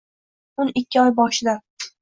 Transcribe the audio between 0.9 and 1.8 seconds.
oy boshidan